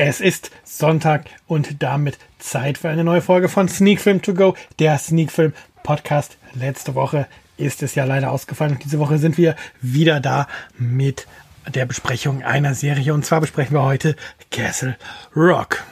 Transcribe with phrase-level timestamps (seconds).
[0.00, 4.54] Es ist Sonntag und damit Zeit für eine neue Folge von Sneak Film To Go,
[4.78, 5.52] der Sneak Film
[5.82, 6.38] Podcast.
[6.54, 7.26] Letzte Woche
[7.56, 10.46] ist es ja leider ausgefallen und diese Woche sind wir wieder da
[10.78, 11.26] mit
[11.74, 14.14] der Besprechung einer Serie und zwar besprechen wir heute
[14.52, 14.96] Castle
[15.34, 15.84] Rock.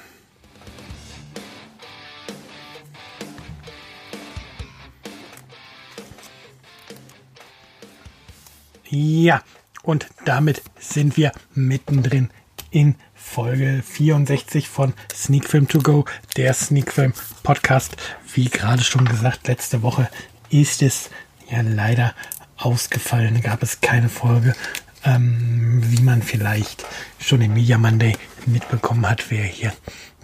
[8.88, 9.42] Ja,
[9.82, 12.30] und damit sind wir mittendrin
[12.70, 12.94] in
[13.28, 17.12] Folge 64 von Sneak Film To Go, der Sneak Film
[17.42, 17.96] Podcast.
[18.32, 20.08] Wie gerade schon gesagt, letzte Woche
[20.48, 21.10] ist es
[21.50, 22.14] ja leider
[22.56, 23.42] ausgefallen.
[23.42, 24.54] Gab es keine Folge.
[25.04, 26.86] Ähm, wie man vielleicht
[27.18, 29.74] schon im Media Monday mitbekommen hat, wer hier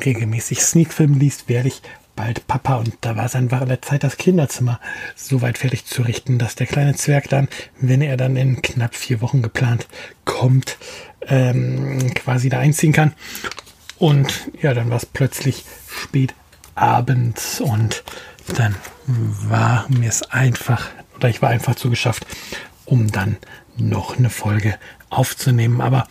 [0.03, 1.83] regelmäßig Sneak Film liest, werde ich
[2.17, 4.81] bald Papa und da war es einfach an der Zeit, das Kinderzimmer
[5.17, 7.49] so weit fertig zu richten, dass der kleine Zwerg dann,
[7.81, 9.87] wenn er dann in knapp vier Wochen geplant
[10.25, 10.79] kommt,
[11.29, 13.13] ähm, quasi da einziehen kann.
[13.99, 16.35] Und ja, dann war es plötzlich spät
[16.75, 18.03] abends und
[18.57, 18.75] dann
[19.07, 22.27] war mir es einfach, oder ich war einfach zu geschafft,
[22.85, 23.37] um dann
[23.77, 24.79] noch eine Folge
[25.11, 25.81] aufzunehmen.
[25.81, 26.09] Aber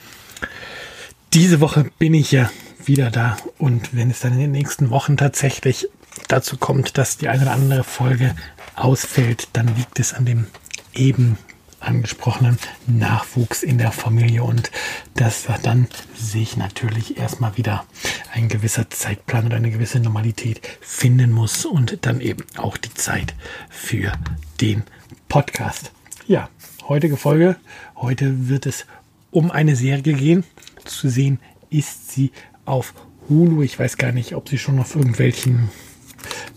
[1.34, 2.50] diese Woche bin ich ja
[2.86, 5.88] wieder da und wenn es dann in den nächsten Wochen tatsächlich
[6.28, 8.36] dazu kommt, dass die eine oder andere Folge
[8.76, 10.48] ausfällt, dann liegt es an dem
[10.94, 11.38] eben
[11.82, 14.72] angesprochenen Nachwuchs in der Familie und
[15.16, 17.86] dass dann sich natürlich erstmal wieder
[18.34, 23.34] ein gewisser Zeitplan oder eine gewisse Normalität finden muss und dann eben auch die Zeit
[23.70, 24.14] für
[24.62, 24.84] den
[25.28, 25.92] Podcast.
[26.28, 26.50] Ja,
[26.88, 27.56] heutige Folge.
[27.96, 28.86] Heute wird es
[29.32, 30.44] um eine Serie gehen.
[30.86, 32.32] Zu sehen ist sie
[32.66, 32.94] auf
[33.28, 33.64] Hulu.
[33.64, 35.70] Ich weiß gar nicht, ob sie schon auf irgendwelchen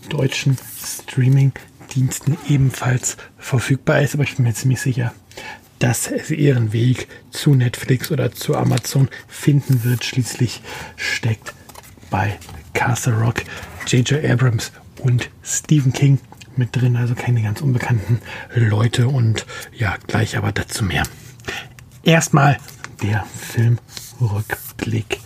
[0.09, 0.57] deutschen
[1.95, 5.13] Streaming-Diensten ebenfalls verfügbar ist, aber ich bin mir ziemlich sicher,
[5.79, 10.03] dass es ihren Weg zu Netflix oder zu Amazon finden wird.
[10.03, 10.61] Schließlich
[10.97, 11.53] steckt
[12.09, 12.37] bei
[12.73, 13.43] Castle Rock
[13.87, 14.23] J.J.
[14.23, 14.71] Abrams
[15.01, 16.19] und Stephen King
[16.55, 18.19] mit drin, also keine ganz unbekannten
[18.53, 21.03] Leute und ja, gleich aber dazu mehr.
[22.03, 22.57] Erstmal
[23.01, 25.19] der Filmrückblick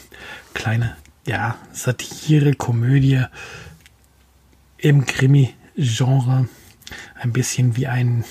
[0.55, 3.25] Kleine, ja, Satire, Komödie
[4.79, 6.49] im Krimi-Genre
[7.15, 8.25] ein bisschen wie ein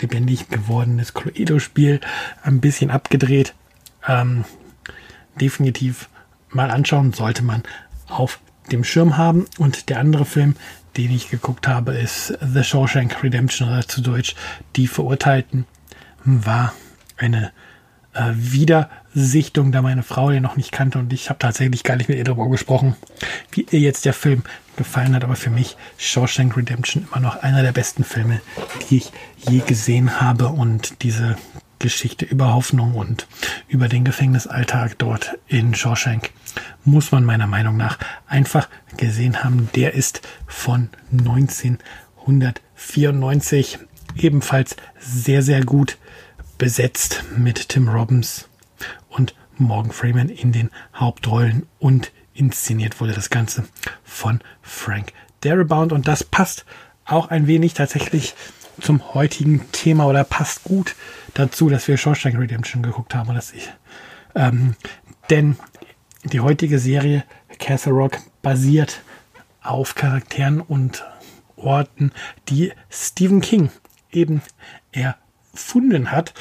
[0.00, 2.00] lebendig gewordenes Cluedo-Spiel,
[2.42, 3.54] ein bisschen abgedreht.
[4.06, 4.44] Ähm,
[5.40, 6.08] definitiv
[6.50, 7.62] mal anschauen, sollte man
[8.08, 8.40] auf
[8.72, 9.46] dem Schirm haben.
[9.58, 10.56] Und der andere Film,
[10.96, 14.34] den ich geguckt habe, ist The Shawshank Redemption oder zu Deutsch
[14.76, 15.66] Die Verurteilten,
[16.24, 16.72] war
[17.16, 17.52] eine
[18.14, 22.08] äh, Wiedersichtung, da meine Frau den noch nicht kannte und ich habe tatsächlich gar nicht
[22.08, 22.96] mit ihr darüber gesprochen,
[23.52, 24.42] wie ihr jetzt der Film
[24.80, 25.22] gefallen hat.
[25.24, 28.40] Aber für mich Shawshank Redemption immer noch einer der besten Filme,
[28.88, 31.36] die ich je gesehen habe und diese
[31.78, 33.26] Geschichte über Hoffnung und
[33.68, 36.30] über den Gefängnisalltag dort in Shawshank
[36.84, 39.68] muss man meiner Meinung nach einfach gesehen haben.
[39.74, 43.80] Der ist von 1994
[44.16, 45.98] ebenfalls sehr, sehr gut
[46.56, 48.48] besetzt mit Tim Robbins
[49.10, 53.64] und Morgan Freeman in den Hauptrollen und inszeniert wurde das Ganze
[54.04, 56.64] von Frank Darabont und das passt
[57.04, 58.34] auch ein wenig tatsächlich
[58.80, 60.94] zum heutigen Thema oder passt gut
[61.34, 63.70] dazu, dass wir Shawshank Redemption geguckt haben dass ich,
[64.34, 64.74] ähm,
[65.28, 65.56] denn
[66.24, 67.24] die heutige Serie
[67.58, 69.02] Castle Rock basiert
[69.62, 71.04] auf Charakteren und
[71.56, 72.12] Orten,
[72.48, 73.70] die Stephen King
[74.10, 74.42] eben
[74.92, 75.16] er
[75.52, 76.34] erfunden hat.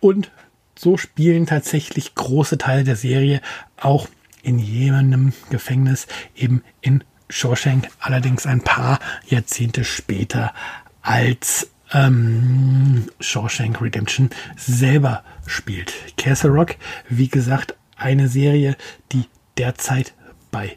[0.00, 0.30] Und
[0.78, 3.40] so spielen tatsächlich große Teile der Serie
[3.80, 4.08] auch
[4.46, 6.06] in jenem Gefängnis,
[6.36, 10.54] eben in Shawshank, allerdings ein paar Jahrzehnte später
[11.02, 15.92] als ähm, Shawshank Redemption selber spielt.
[16.16, 16.76] Castle Rock,
[17.08, 18.76] wie gesagt, eine Serie,
[19.10, 19.24] die
[19.58, 20.14] derzeit
[20.52, 20.76] bei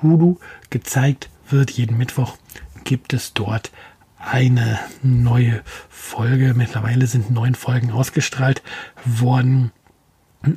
[0.00, 0.38] Hulu
[0.70, 2.38] gezeigt wird, jeden Mittwoch
[2.84, 3.70] gibt es dort
[4.18, 6.54] eine neue Folge.
[6.54, 8.62] Mittlerweile sind neun Folgen ausgestrahlt
[9.04, 9.72] worden.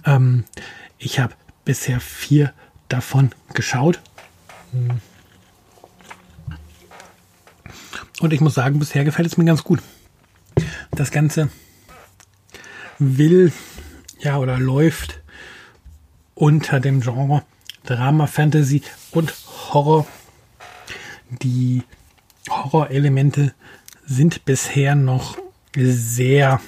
[0.06, 0.46] Ähm,
[0.98, 1.34] ich habe
[1.66, 2.54] bisher vier
[2.90, 4.02] davon geschaut.
[8.20, 9.82] Und ich muss sagen, bisher gefällt es mir ganz gut.
[10.92, 11.50] Das Ganze
[13.00, 13.52] will,
[14.20, 15.22] ja, oder läuft
[16.36, 17.44] unter dem Genre
[17.86, 18.82] Drama, Fantasy
[19.12, 19.34] und
[19.74, 20.08] Horror.
[21.42, 21.84] Die
[22.50, 23.54] Horrorelemente
[24.06, 25.38] sind bisher noch
[25.76, 26.62] sehr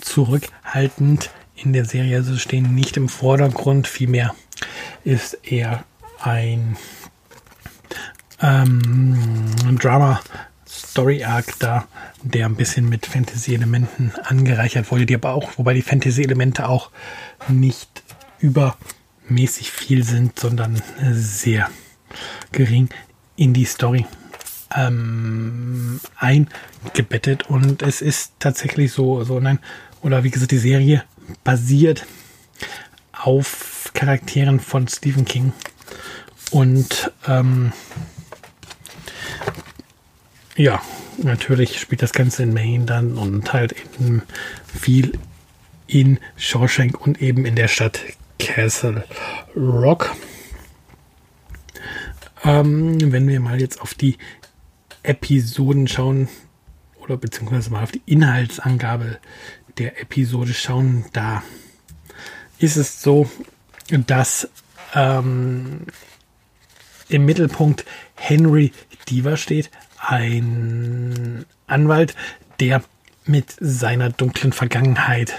[0.00, 2.16] zurückhaltend in der Serie.
[2.16, 4.34] Also stehen nicht im Vordergrund, vielmehr
[5.04, 5.84] ist eher
[6.20, 6.76] ein
[8.40, 10.20] ähm, Drama
[10.66, 11.86] Story Arc da,
[12.22, 16.90] der ein bisschen mit Fantasy-Elementen angereichert wurde, die aber auch, wobei die Fantasy-Elemente auch
[17.48, 18.02] nicht
[18.38, 20.80] übermäßig viel sind, sondern
[21.12, 21.68] sehr
[22.52, 22.88] gering
[23.36, 24.06] in die Story
[24.74, 29.58] ähm, eingebettet und es ist tatsächlich so, so nein,
[30.02, 31.04] oder wie gesagt, die Serie
[31.44, 32.06] basiert
[33.12, 35.52] auf Charakteren von Stephen King
[36.50, 37.72] und ähm,
[40.56, 40.80] ja,
[41.18, 44.22] natürlich spielt das Ganze in Maine dann und halt eben
[44.66, 45.18] viel
[45.86, 48.00] in Shawshank und eben in der Stadt
[48.38, 49.04] Castle
[49.56, 50.14] Rock.
[52.44, 54.18] Ähm, wenn wir mal jetzt auf die
[55.02, 56.28] Episoden schauen
[56.98, 59.18] oder beziehungsweise mal auf die Inhaltsangabe
[59.78, 61.42] der Episode schauen, da
[62.58, 63.28] ist es so,
[64.06, 64.48] dass
[64.94, 65.86] ähm,
[67.08, 67.84] im Mittelpunkt
[68.14, 68.72] Henry
[69.08, 72.14] Diva steht, ein Anwalt,
[72.60, 72.82] der
[73.26, 75.34] mit seiner dunklen Vergangenheit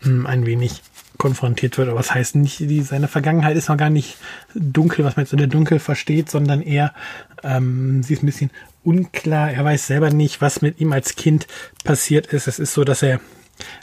[0.00, 0.82] hm, ein wenig
[1.18, 1.88] konfrontiert wird.
[1.88, 4.16] Aber was heißt nicht, die, seine Vergangenheit ist noch gar nicht
[4.54, 6.94] dunkel, was man jetzt unter dunkel versteht, sondern eher,
[7.42, 8.50] ähm, sie ist ein bisschen
[8.88, 9.52] unklar.
[9.52, 11.46] Er weiß selber nicht, was mit ihm als Kind
[11.84, 12.48] passiert ist.
[12.48, 13.20] Es ist so, dass er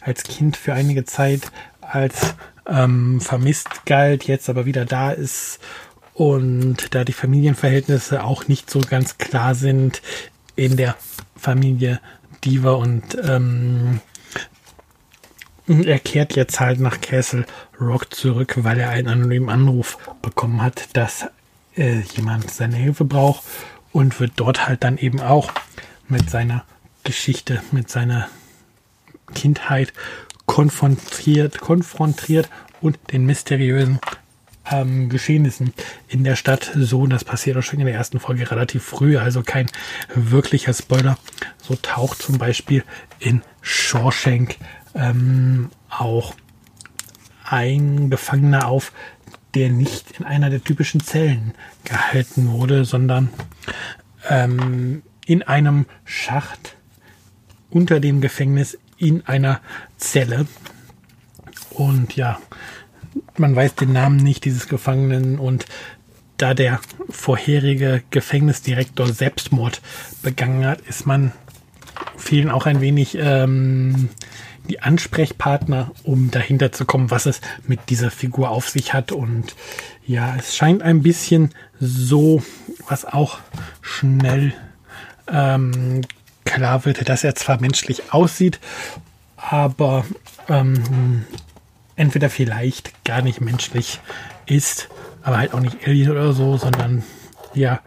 [0.02, 1.42] als Kind für einige Zeit
[1.82, 2.34] als
[2.68, 5.60] ähm, vermisst galt, jetzt aber wieder da ist
[6.16, 10.02] und da die Familienverhältnisse auch nicht so ganz klar sind
[10.56, 10.96] in der
[11.36, 12.00] Familie
[12.44, 14.00] Diva und ähm,
[15.68, 17.46] er kehrt jetzt halt nach Castle
[17.80, 21.26] Rock zurück, weil er einen anonymen Anruf bekommen hat, dass
[21.76, 23.44] äh, jemand seine Hilfe braucht
[23.96, 25.54] und wird dort halt dann eben auch
[26.10, 26.66] mit seiner
[27.06, 28.28] Geschichte, mit seiner
[29.34, 29.94] Kindheit
[30.46, 32.50] konfrontiert, konfrontiert
[32.82, 34.02] und den mysteriösen
[34.70, 35.74] ähm, Geschehnissen
[36.10, 36.74] in der Stadt.
[36.76, 39.68] So, das passiert auch schon in der ersten Folge relativ früh, also kein
[40.14, 41.18] wirklicher Spoiler.
[41.64, 42.84] So taucht zum Beispiel
[43.20, 44.58] in Shawshank
[44.94, 46.36] ähm, auch
[47.46, 48.92] ein Gefangener auf,
[49.56, 51.54] der nicht in einer der typischen Zellen
[51.84, 53.30] gehalten wurde, sondern
[54.30, 56.76] ähm, in einem Schacht
[57.70, 59.62] unter dem Gefängnis in einer
[59.98, 60.46] Zelle.
[61.72, 62.40] Und ja,
[63.38, 65.66] man weiß den Namen nicht dieses Gefangenen und
[66.38, 69.82] da der vorherige Gefängnisdirektor Selbstmord
[70.22, 71.32] begangen hat, ist man
[72.18, 74.10] vielen auch ein wenig ähm,
[74.70, 79.12] die Ansprechpartner, um dahinter zu kommen, was es mit dieser Figur auf sich hat.
[79.12, 79.56] Und
[80.06, 82.44] ja, es scheint ein bisschen so,
[82.88, 83.40] was auch
[83.82, 84.54] schnell
[85.28, 86.02] ähm,
[86.44, 88.60] klar wird, dass er zwar menschlich aussieht,
[89.36, 90.06] aber
[90.48, 91.26] ähm,
[91.96, 94.00] entweder vielleicht gar nicht menschlich
[94.46, 94.90] ist,
[95.24, 97.04] aber halt auch nicht Alien oder so, sondern
[97.54, 97.82] ja,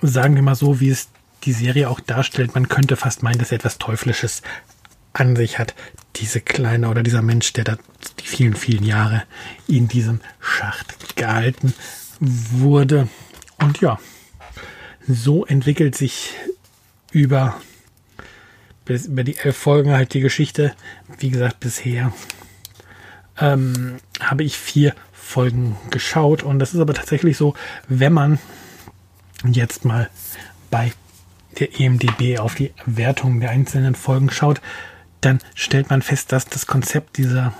[0.00, 1.08] sagen wir mal so, wie es
[1.44, 4.42] die Serie auch darstellt, man könnte fast meinen, dass er etwas Teuflisches
[5.12, 5.74] an sich hat,
[6.16, 7.78] diese kleine oder dieser Mensch, der da
[8.18, 9.24] die vielen, vielen Jahre
[9.66, 11.74] in diesem Schacht gehalten
[12.20, 13.08] wurde.
[13.58, 13.98] Und ja,
[15.06, 16.34] so entwickelt sich
[17.12, 17.60] über,
[18.86, 20.74] über die elf Folgen halt die Geschichte.
[21.18, 22.12] Wie gesagt, bisher
[23.38, 26.42] ähm, habe ich vier Folgen geschaut.
[26.42, 27.54] Und das ist aber tatsächlich so,
[27.88, 28.38] wenn man
[29.44, 30.10] jetzt mal
[30.70, 30.92] bei
[31.58, 34.60] der EMDB auf die Wertung der einzelnen Folgen schaut,
[35.20, 37.52] dann stellt man fest, dass das Konzept dieser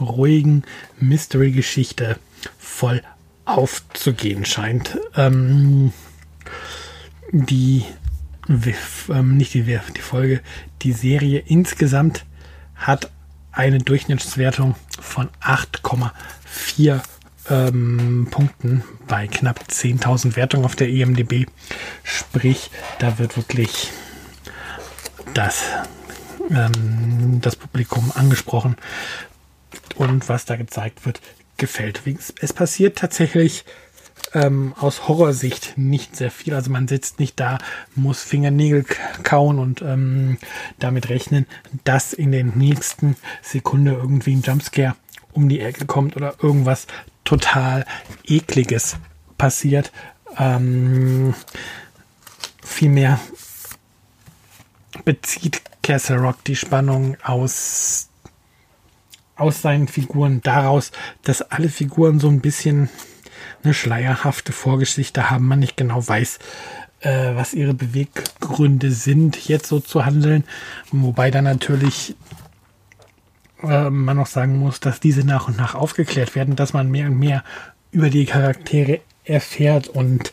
[0.00, 0.64] ruhigen
[1.00, 2.18] Mystery-Geschichte
[2.58, 3.02] voll
[3.44, 4.98] aufzugehen scheint.
[5.16, 5.92] Ähm,
[7.32, 7.84] die,
[9.08, 10.40] ähm, nicht die, die Folge,
[10.82, 12.24] die Serie insgesamt
[12.74, 13.10] hat
[13.52, 17.00] eine Durchschnittswertung von 8,4
[17.50, 21.46] ähm, Punkten bei knapp 10.000 Wertungen auf der EMDB.
[22.02, 23.90] Sprich, da wird wirklich
[25.34, 25.64] das
[26.50, 28.76] ähm, das Publikum angesprochen
[29.96, 31.20] und was da gezeigt wird,
[31.56, 32.02] gefällt.
[32.40, 33.64] Es passiert tatsächlich
[34.32, 36.54] ähm, aus Horrorsicht nicht sehr viel.
[36.54, 37.58] Also man sitzt nicht da,
[37.94, 38.84] muss Fingernägel
[39.22, 40.38] kauen und ähm,
[40.78, 41.46] damit rechnen,
[41.84, 44.96] dass in den nächsten Sekunde irgendwie ein Jumpscare
[45.32, 46.86] um die Ecke kommt oder irgendwas
[47.24, 47.84] total
[48.24, 48.96] ekliges
[49.38, 49.92] passiert.
[50.38, 51.34] Ähm,
[52.62, 53.20] vielmehr
[55.04, 58.08] bezieht Castle Rock die Spannung aus
[59.36, 62.88] aus seinen Figuren daraus, dass alle Figuren so ein bisschen
[63.62, 66.38] eine schleierhafte Vorgeschichte haben, man nicht genau weiß,
[67.00, 70.44] äh, was ihre Beweggründe sind, jetzt so zu handeln.
[70.92, 72.14] Wobei dann natürlich
[73.62, 77.06] äh, man noch sagen muss, dass diese nach und nach aufgeklärt werden, dass man mehr
[77.06, 77.42] und mehr
[77.90, 80.32] über die Charaktere erfährt und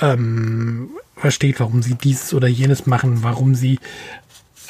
[0.00, 3.78] ähm, versteht, warum sie dieses oder jenes machen, warum sie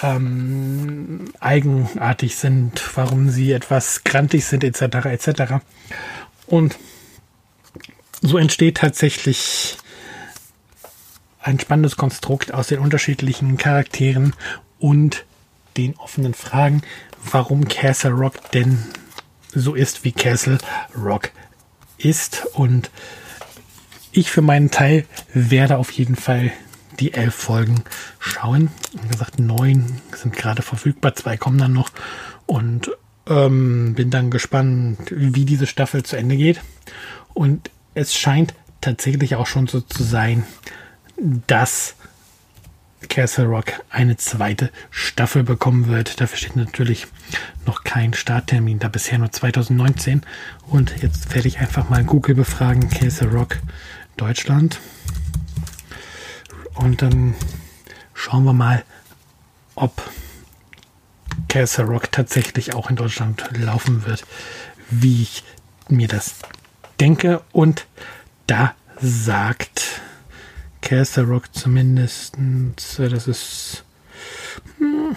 [0.02, 5.06] ähm, eigenartig sind, warum sie etwas grantig sind, etc.
[5.06, 5.54] etc.
[6.46, 6.76] Und
[8.20, 9.76] so entsteht tatsächlich
[11.40, 14.34] ein spannendes Konstrukt aus den unterschiedlichen Charakteren
[14.78, 15.24] und
[15.76, 16.82] den offenen Fragen,
[17.30, 18.78] warum Castle Rock denn
[19.54, 20.58] so ist, wie Castle
[20.96, 21.30] Rock
[21.98, 22.46] ist.
[22.54, 22.90] Und
[24.14, 26.52] ich für meinen Teil werde auf jeden Fall
[27.00, 27.82] die elf Folgen
[28.18, 28.70] schauen.
[29.02, 31.90] Wie gesagt, neun sind gerade verfügbar, zwei kommen dann noch.
[32.46, 32.90] Und
[33.26, 36.60] ähm, bin dann gespannt, wie diese Staffel zu Ende geht.
[37.32, 40.44] Und es scheint tatsächlich auch schon so zu sein,
[41.46, 41.96] dass
[43.08, 46.20] Castle Rock eine zweite Staffel bekommen wird.
[46.20, 47.06] Dafür steht natürlich
[47.66, 50.22] noch kein Starttermin, da bisher nur 2019.
[50.66, 53.58] Und jetzt werde ich einfach mal Google befragen, Castle Rock
[54.16, 54.80] Deutschland.
[56.74, 57.34] Und dann
[58.14, 58.84] schauen wir mal,
[59.74, 60.02] ob
[61.48, 64.24] Castle Rock tatsächlich auch in Deutschland laufen wird,
[64.90, 65.44] wie ich
[65.88, 66.36] mir das
[67.00, 67.42] denke.
[67.52, 67.86] Und
[68.46, 70.00] da sagt
[70.80, 72.36] Castle Rock zumindest,
[72.98, 73.84] das ist
[74.78, 75.16] hm,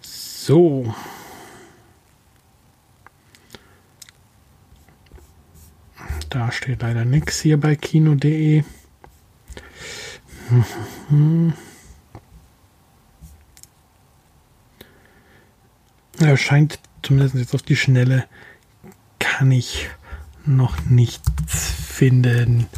[0.00, 0.94] so.
[6.30, 8.62] Da steht leider nichts hier bei kino.de.
[16.20, 18.26] Er scheint zumindest jetzt auf die Schnelle,
[19.18, 19.90] kann ich
[20.46, 22.68] noch nichts finden,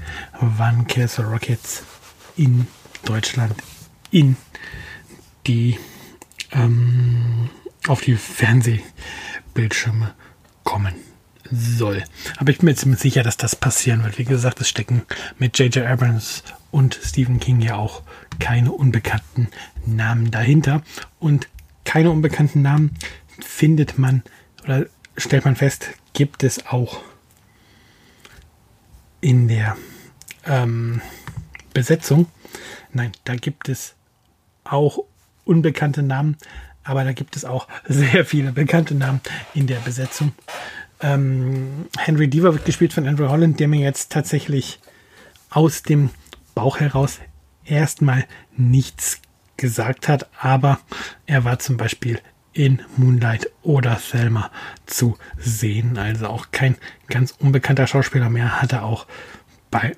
[0.40, 1.82] wann Castle Rockets
[2.37, 2.66] in
[3.04, 3.54] Deutschland
[4.11, 4.37] in
[5.47, 5.78] die
[6.52, 7.50] ähm,
[7.87, 10.14] auf die Fernsehbildschirme
[10.64, 11.12] kommen
[11.51, 12.03] soll.
[12.39, 14.19] Aber ich bin mir ziemlich sicher, dass das passieren wird.
[14.19, 15.03] Wie gesagt, es stecken
[15.39, 15.87] mit J.J.
[15.87, 18.03] Abrams und Stephen King ja auch
[18.39, 19.49] keine unbekannten
[19.87, 20.83] Namen dahinter.
[21.19, 21.49] Und
[21.85, 22.97] keine unbekannten Namen
[23.41, 24.23] findet man
[24.65, 27.01] oder stellt man fest, gibt es auch
[29.21, 29.77] in der
[30.45, 31.01] ähm,
[31.73, 32.27] Besetzung.
[32.93, 33.95] Nein, da gibt es
[34.65, 35.05] auch
[35.45, 36.37] unbekannte Namen,
[36.85, 39.21] aber da gibt es auch sehr viele bekannte Namen
[39.55, 40.33] in der Besetzung.
[41.02, 44.78] Ähm, Henry Deaver wird gespielt von Andrew Holland, der mir jetzt tatsächlich
[45.50, 46.11] aus dem
[46.54, 47.18] Bauch heraus
[47.64, 48.25] erstmal
[48.56, 49.21] nichts
[49.56, 50.80] gesagt hat, aber
[51.26, 52.21] er war zum Beispiel
[52.52, 54.50] in Moonlight oder Selma
[54.87, 55.99] zu sehen.
[55.99, 56.76] Also auch kein
[57.09, 59.06] ganz unbekannter Schauspieler mehr, hat er auch
[59.71, 59.97] bei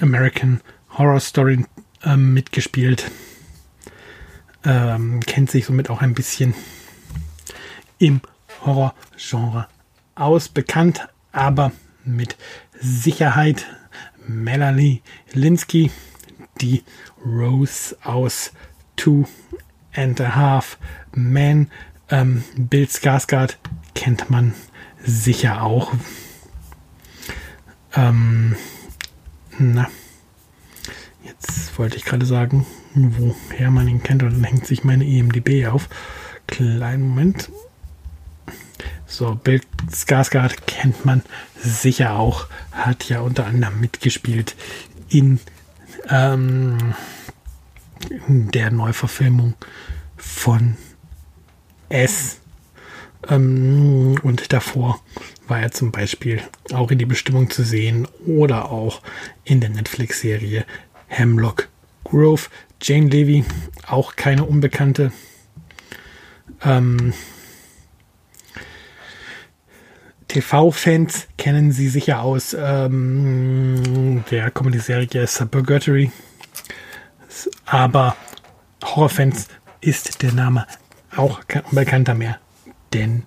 [0.00, 0.60] American
[0.98, 1.64] Horror Story
[2.04, 3.10] ähm, mitgespielt.
[4.64, 6.54] Ähm, kennt sich somit auch ein bisschen
[7.98, 8.20] im
[8.64, 9.68] Horror-Genre
[10.14, 11.72] aus, bekannt, aber
[12.04, 12.36] mit
[12.80, 13.66] Sicherheit
[14.26, 15.02] Melanie
[15.32, 15.90] Linsky,
[16.60, 16.82] die
[17.24, 18.52] Rose aus
[18.96, 19.26] Two
[19.94, 20.78] and a Half
[21.14, 21.70] Men.
[22.10, 23.56] Ähm, Bill Skarsgård
[23.94, 24.54] kennt man
[25.02, 25.92] sicher auch.
[27.94, 28.56] Ähm,
[29.58, 29.88] na,
[31.24, 35.66] jetzt wollte ich gerade sagen, woher man ihn kennt, und dann hängt sich meine EMDB
[35.66, 35.88] auf.
[36.46, 37.50] Kleinen Moment.
[39.12, 41.22] So, Bill Skarsgård kennt man
[41.54, 44.56] sicher auch, hat ja unter anderem mitgespielt
[45.10, 45.38] in,
[46.08, 46.94] ähm,
[48.18, 49.52] der Neuverfilmung
[50.16, 50.78] von
[51.90, 52.40] S.
[53.28, 55.02] Ähm, und davor
[55.46, 56.40] war er zum Beispiel
[56.72, 59.02] auch in die Bestimmung zu sehen oder auch
[59.44, 60.64] in der Netflix-Serie
[61.08, 61.68] Hemlock
[62.04, 62.48] Grove.
[62.80, 63.44] Jane Levy,
[63.86, 65.12] auch keine Unbekannte.
[66.64, 67.12] Ähm,
[70.32, 76.10] TV-Fans kennen sie sicher aus ähm, der Comedy-Serie Suburgatory.
[77.66, 78.16] Aber
[78.82, 79.48] Horrorfans
[79.82, 80.66] ist der Name
[81.14, 82.38] auch kein Unbekannter mehr.
[82.94, 83.24] Denn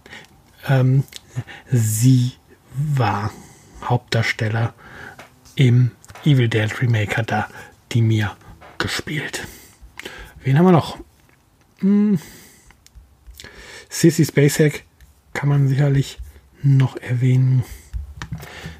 [0.68, 1.04] ähm,
[1.72, 2.32] sie
[2.74, 3.32] war
[3.84, 4.74] Hauptdarsteller
[5.56, 5.92] im
[6.24, 7.48] Evil Dead Remake, hat da
[7.92, 8.36] die Mia
[8.80, 9.46] gespielt.
[10.44, 10.98] Wen haben wir noch?
[11.82, 12.18] Hm.
[13.90, 14.86] Sissy Spacek
[15.34, 16.18] kann man sicherlich
[16.66, 17.64] noch erwähnen.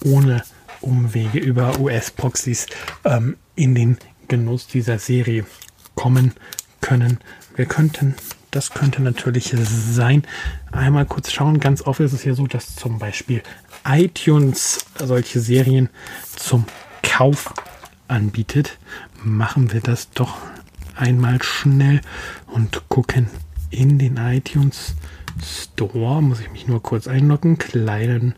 [0.04, 0.42] ohne
[0.80, 2.66] Umwege über US-Proxys
[3.04, 5.44] ähm, in den Genuss dieser Serie
[5.94, 6.32] kommen
[6.80, 7.18] können.
[7.56, 8.14] Wir könnten,
[8.50, 10.24] das könnte natürlich sein.
[10.70, 11.60] Einmal kurz schauen.
[11.60, 13.42] Ganz oft ist es ja so, dass zum Beispiel
[13.86, 15.88] iTunes solche Serien
[16.36, 16.64] zum
[17.02, 17.52] Kauf
[18.08, 18.78] anbietet.
[19.22, 20.36] Machen wir das doch
[20.96, 22.00] einmal schnell
[22.46, 23.28] und gucken
[23.70, 24.94] in den iTunes
[25.42, 26.22] Store.
[26.22, 27.58] Muss ich mich nur kurz einloggen.
[27.58, 28.34] Kleinen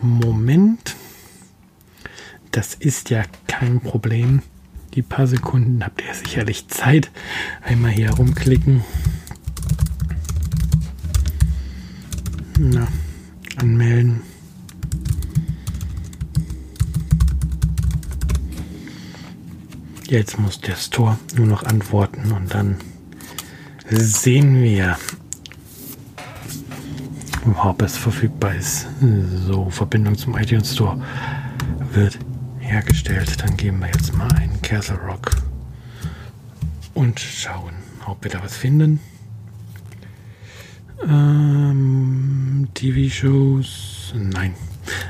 [0.00, 0.94] Moment.
[2.52, 4.42] Das ist ja kein Problem.
[4.96, 7.10] Die paar Sekunden habt ihr sicherlich Zeit.
[7.62, 8.82] Einmal hier rumklicken.
[12.58, 12.88] Na,
[13.56, 14.22] anmelden.
[20.08, 22.76] Jetzt muss der Store nur noch antworten und dann
[23.90, 24.96] sehen wir,
[27.62, 28.86] ob es verfügbar ist.
[29.46, 30.98] So, Verbindung zum iTunes Store
[31.92, 32.18] wird
[32.66, 33.42] hergestellt.
[33.42, 35.36] Dann geben wir jetzt mal einen Castle Rock
[36.94, 37.74] und schauen,
[38.06, 39.00] ob wir da was finden.
[41.02, 44.54] Ähm, TV-Shows, nein,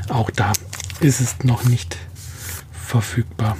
[0.08, 0.52] auch da
[1.00, 1.96] ist es noch nicht
[2.72, 3.56] verfügbar,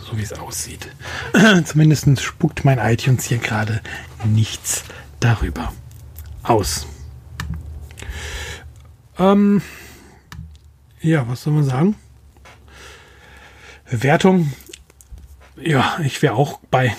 [0.00, 0.88] so wie es aussieht.
[1.64, 3.80] Zumindest spuckt mein iTunes hier gerade
[4.24, 4.84] nichts
[5.20, 5.72] darüber
[6.42, 6.86] aus.
[9.18, 9.62] Ähm,
[11.00, 11.96] ja, was soll man sagen?
[13.90, 14.52] Wertung,
[15.56, 16.96] ja, ich wäre auch bei,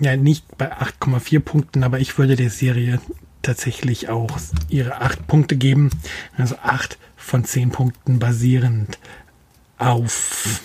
[0.00, 3.00] ja, nicht bei 8,4 Punkten, aber ich würde der Serie
[3.42, 4.38] tatsächlich auch
[4.68, 5.90] ihre 8 Punkte geben.
[6.36, 8.98] Also 8 von 10 Punkten basierend
[9.78, 10.60] auf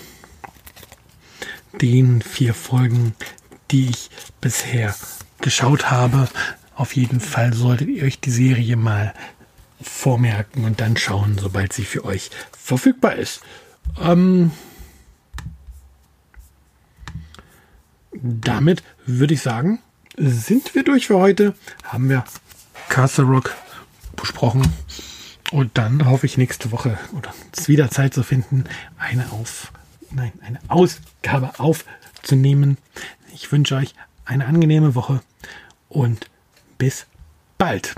[1.80, 3.14] den vier Folgen,
[3.70, 4.94] die ich bisher
[5.40, 6.28] geschaut habe.
[6.74, 9.14] Auf jeden Fall solltet ihr euch die Serie mal
[9.80, 13.40] vormerken und dann schauen, sobald sie für euch verfügbar ist.
[14.00, 14.50] Ähm,
[18.22, 19.80] damit würde ich sagen,
[20.16, 21.54] sind wir durch für heute.
[21.84, 22.24] Haben wir
[22.88, 23.54] Castle Rock
[24.16, 24.62] besprochen.
[25.52, 27.32] Und dann hoffe ich nächste Woche oder
[27.66, 28.64] wieder Zeit zu finden,
[28.98, 29.72] eine auf,
[30.10, 32.78] nein, eine Ausgabe aufzunehmen.
[33.32, 35.20] Ich wünsche euch eine angenehme Woche
[35.88, 36.28] und
[36.78, 37.06] bis
[37.58, 37.94] bald.